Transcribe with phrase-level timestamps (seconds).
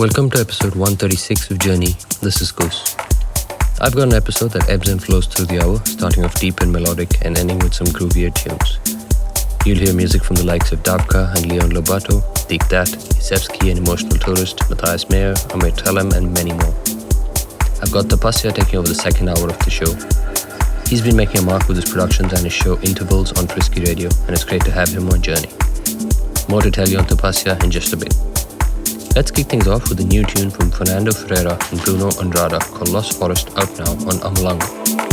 [0.00, 1.94] Welcome to episode 136 of Journey.
[2.22, 2.96] This is Goos.
[3.82, 6.72] I've got an episode that ebbs and flows through the hour, starting off deep and
[6.72, 8.78] melodic and ending with some groovier tunes.
[9.66, 13.78] You'll hear music from the likes of Davka and Leon Lobato, Deek That, Izhevski and
[13.78, 16.74] Emotional Tourist, Matthias Meyer, Amir Telem, and many more.
[17.82, 19.92] I've got Tapasya taking over the second hour of the show.
[20.88, 24.08] He's been making a mark with his productions and his show Intervals on Frisky Radio,
[24.24, 25.50] and it's great to have him on Journey.
[26.48, 28.16] More to tell you on Tapasya in just a bit.
[29.20, 32.88] Let's kick things off with a new tune from Fernando Ferreyra and Bruno Andrada called
[32.88, 35.09] Lost Forest out now on Amulanga.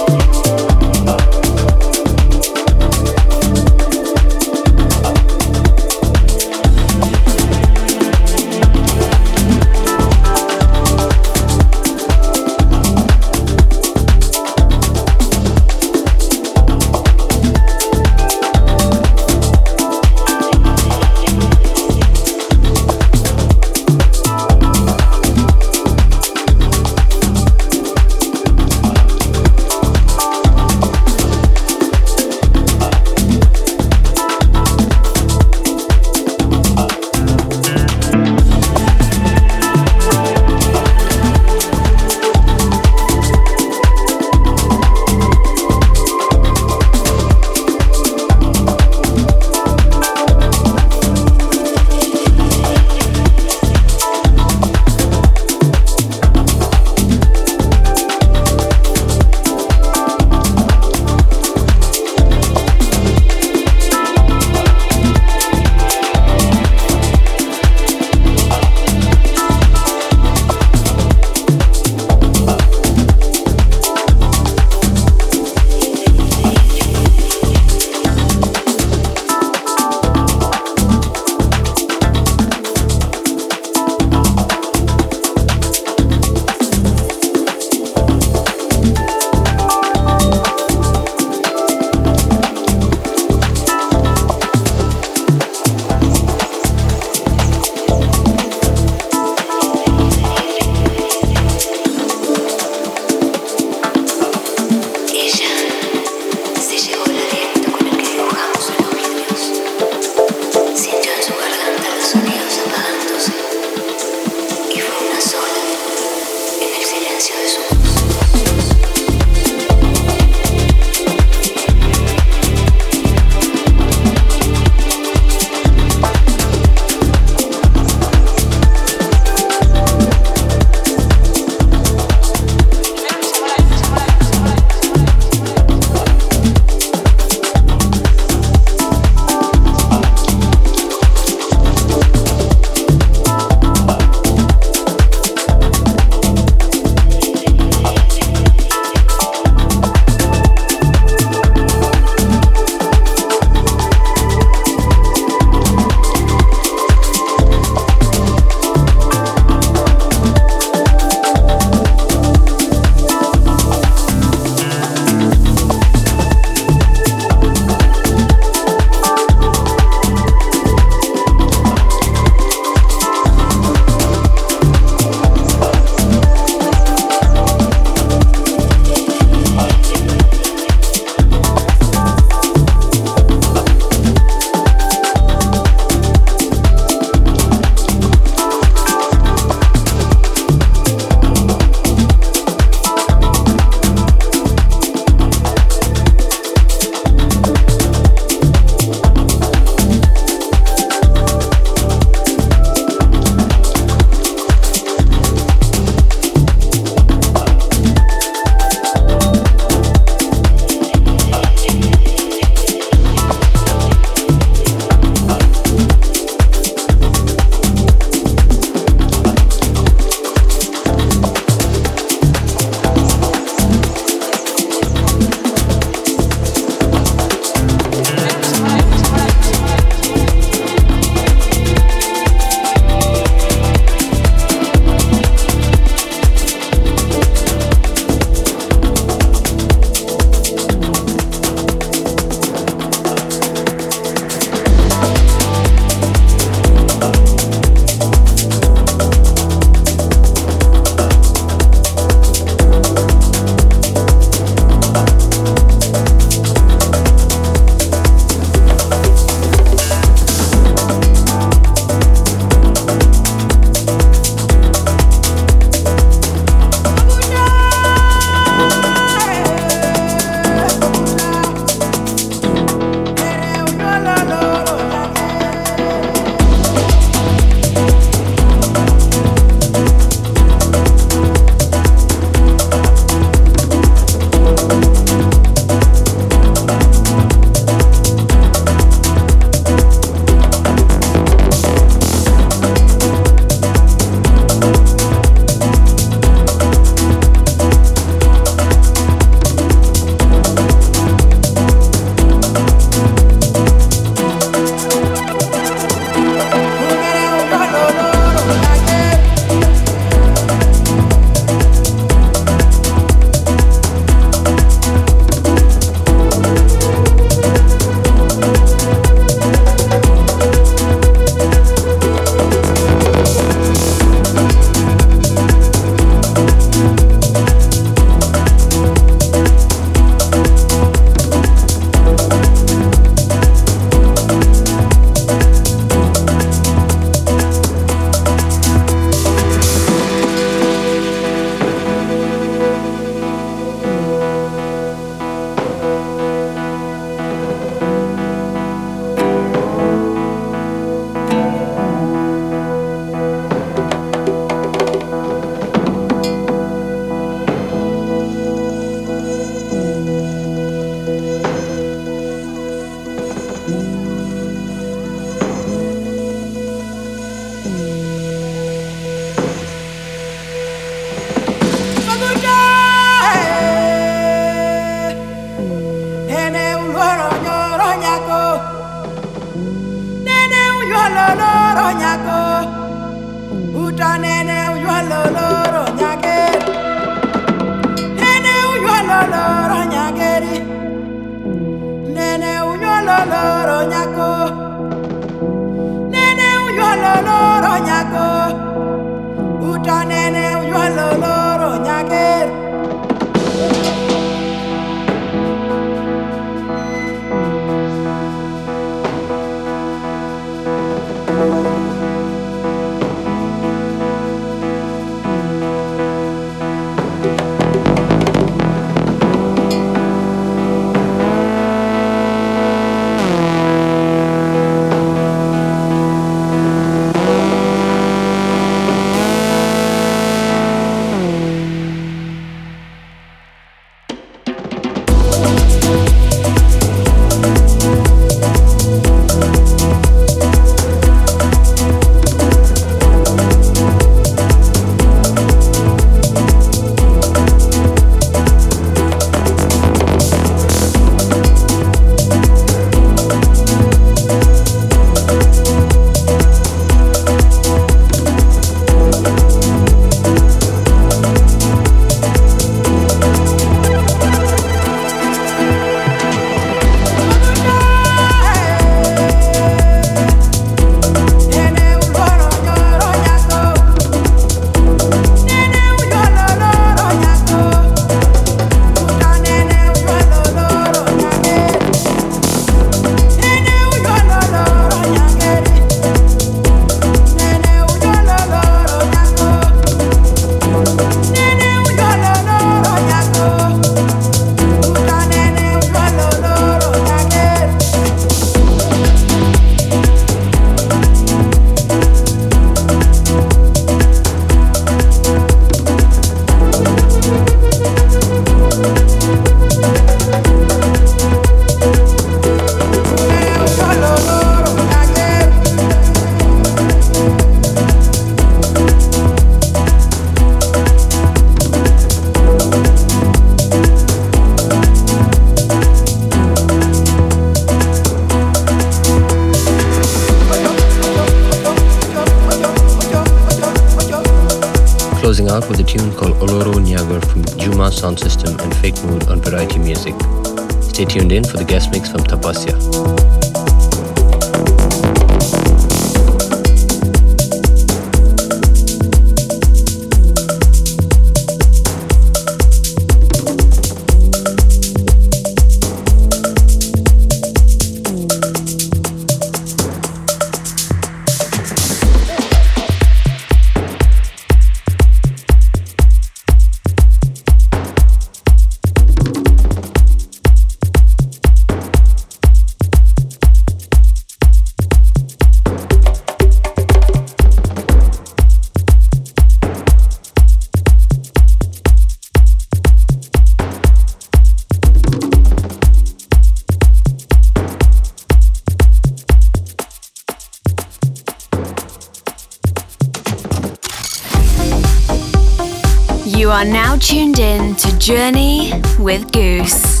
[597.99, 600.00] Journey with Goos.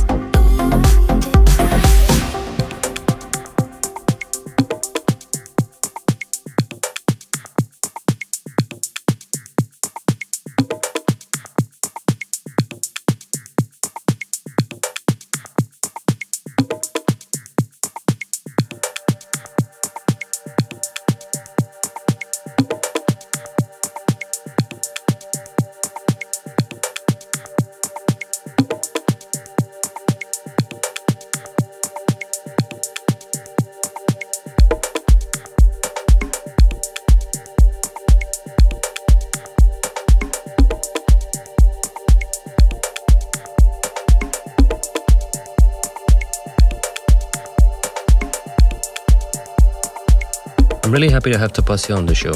[50.91, 52.33] I'm really happy to have Tapasya on the show.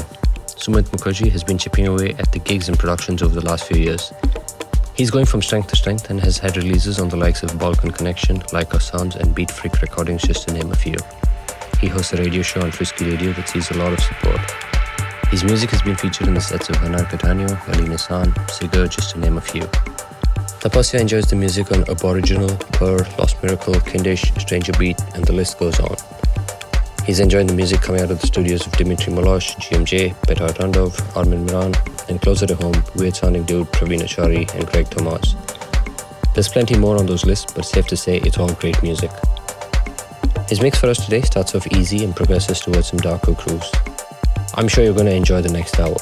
[0.56, 3.76] Sumit Mukherjee has been chipping away at the gigs and productions over the last few
[3.76, 4.14] years.
[4.94, 7.90] He's going from strength to strength and has had releases on the likes of Balkan
[7.90, 10.96] Connection, Leica Sounds, and Beat Freak Recordings, just to name a few.
[11.82, 14.40] He hosts a radio show on Frisky Radio that sees a lot of support.
[15.28, 19.10] His music has been featured in the sets of Hernan Cattaneo, Alina San, Sigur, just
[19.10, 19.64] to name a few.
[20.64, 25.58] Tapasya enjoys the music on Aboriginal, Purr, Lost Miracle, Kindish, Stranger Beat, and the list
[25.58, 25.94] goes on.
[27.06, 31.16] He's enjoying the music coming out of the studios of Dimitri Molosh, GMJ, Petar Dundov,
[31.16, 31.72] Armen Miran,
[32.08, 35.36] and closer to home, weird sounding dude Praveen Achary and Greg Thomas.
[36.34, 39.12] There's plenty more on those lists, but safe to say it's all great music.
[40.48, 43.70] His mix for us today starts off easy and progresses towards some darker grooves.
[44.54, 45.96] I'm sure you're going to enjoy the next hour.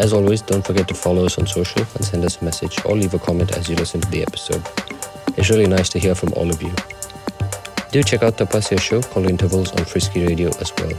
[0.00, 2.96] As always, don't forget to follow us on social and send us a message or
[2.96, 4.66] leave a comment as you listen to the episode.
[5.36, 6.74] It's really nice to hear from all of you.
[7.92, 10.92] Do check out Tapasya's show called Intervals on Frisky Radio as well.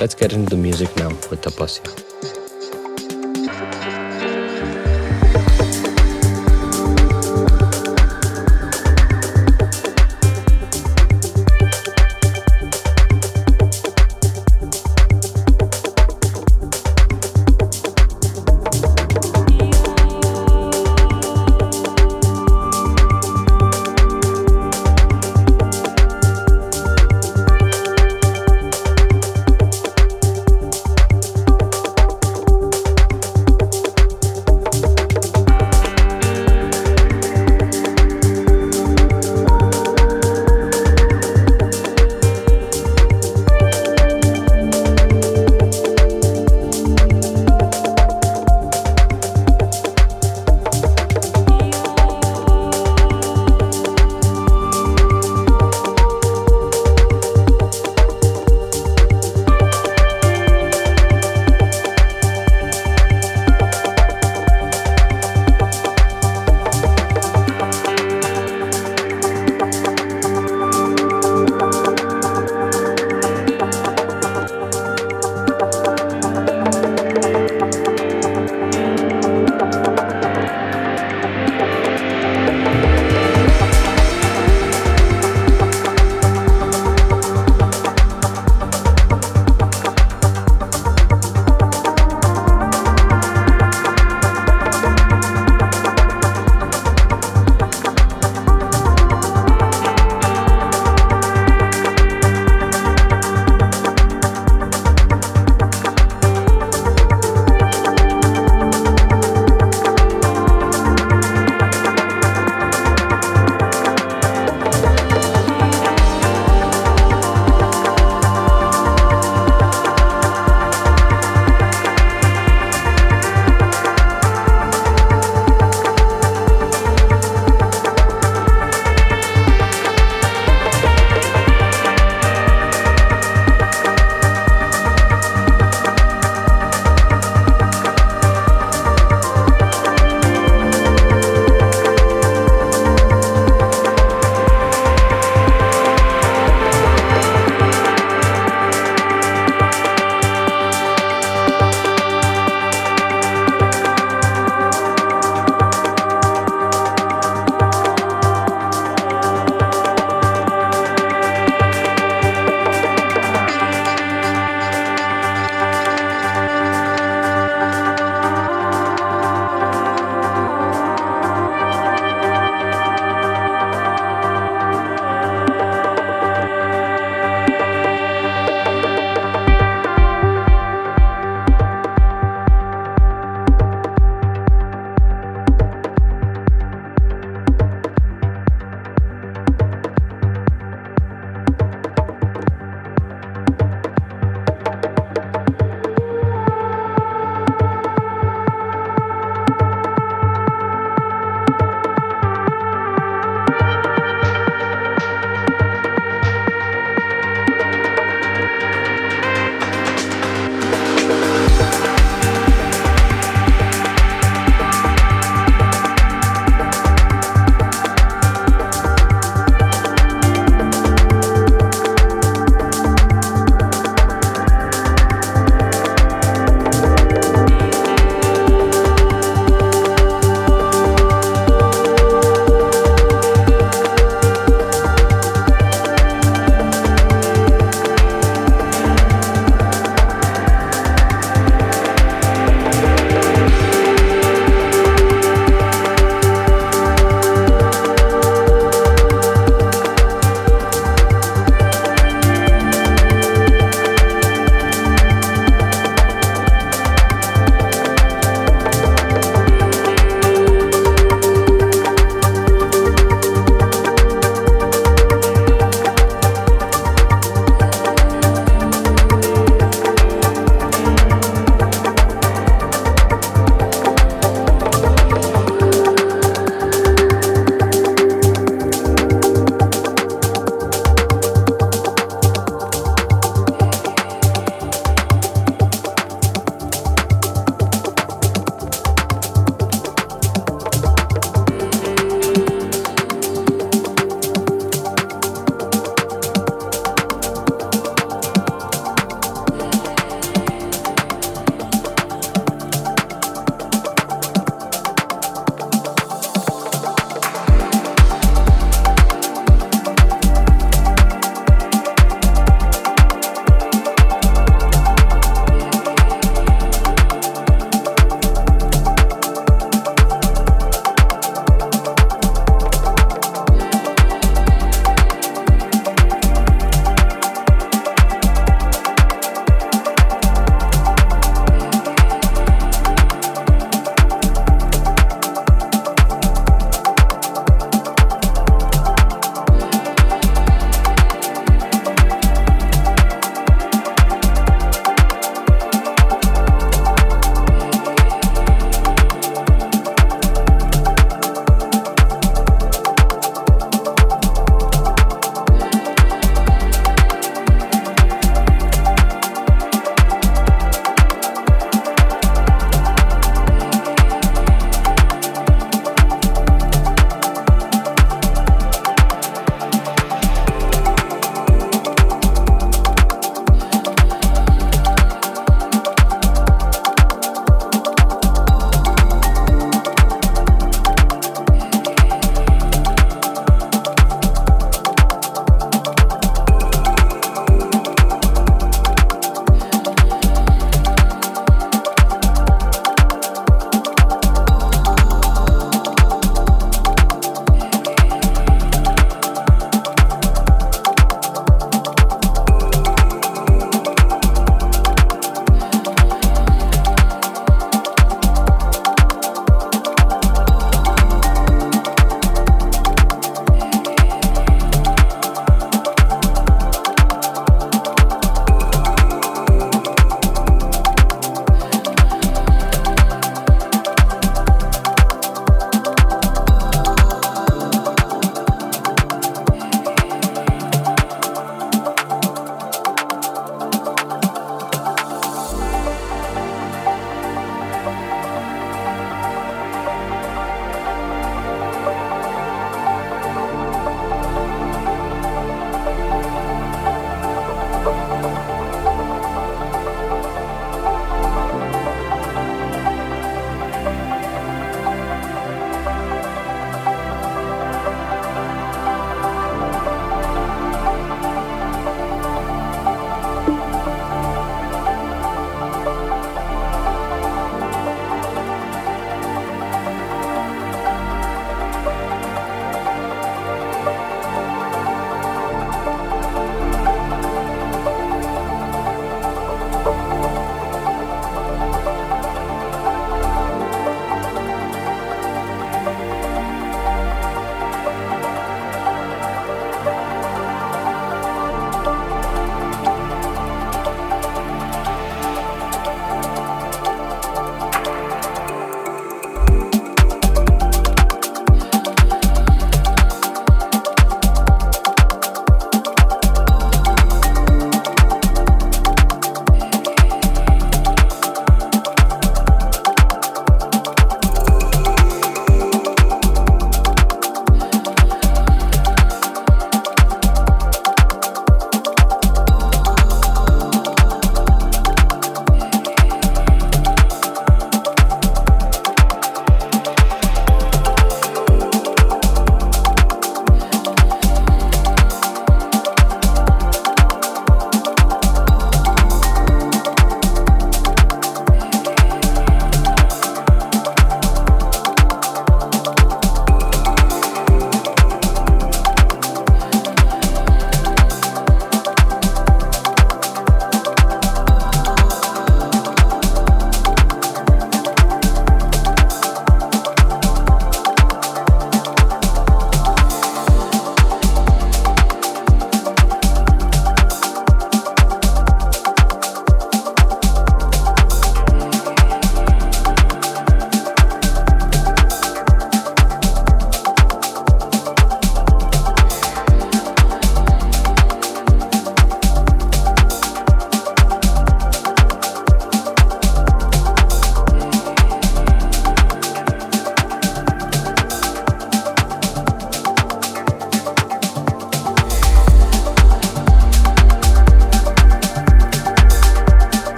[0.00, 2.09] Let's get into the music now with Tapasya.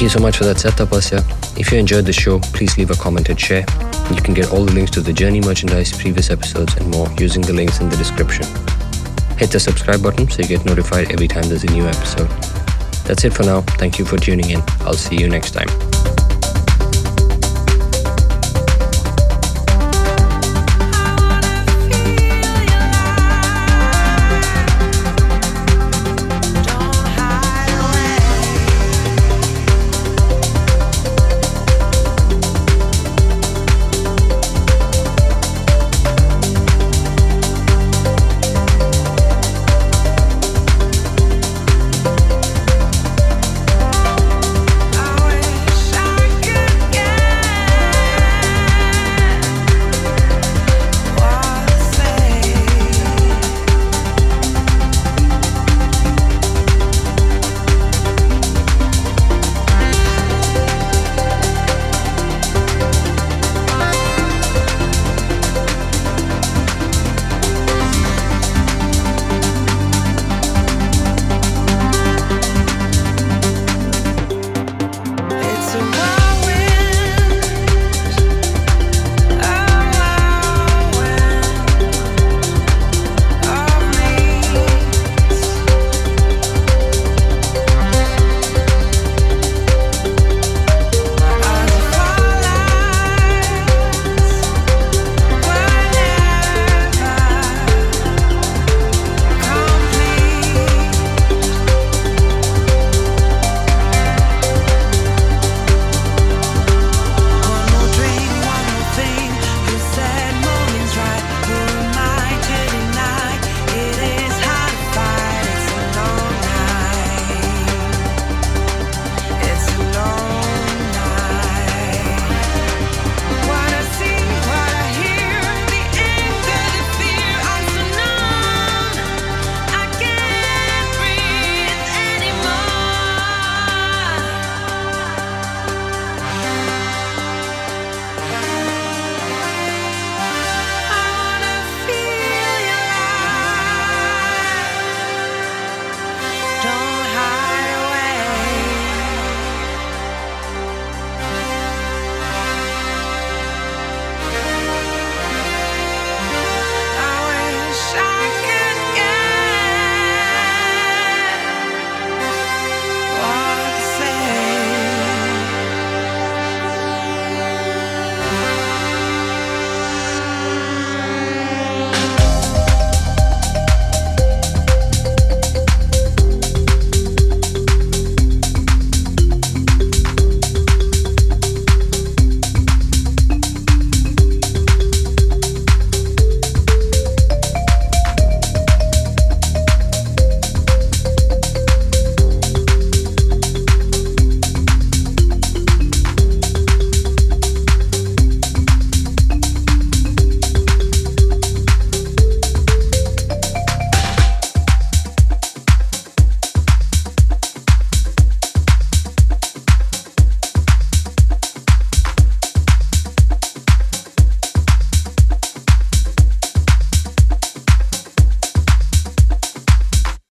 [0.00, 1.60] Thank you so much for that set, Tapasya.
[1.60, 3.66] If you enjoyed the show, please leave a comment and share.
[4.10, 7.42] You can get all the links to the Journey merchandise, previous episodes, and more using
[7.42, 8.46] the links in the description.
[9.36, 12.30] Hit the subscribe button so you get notified every time there's a new episode.
[13.04, 13.60] That's it for now.
[13.76, 14.62] Thank you for tuning in.
[14.86, 15.99] I'll see you next time.